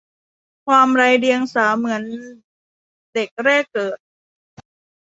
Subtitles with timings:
[0.67, 2.01] ความไร้เดียงสาเหมือน
[3.13, 3.97] เด็กแรกเกิด